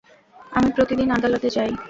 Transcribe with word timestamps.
আমি 0.51 0.69
প্রতিদিন 0.71 1.07
আদালতে 1.11 1.47
যাই। 1.49 1.71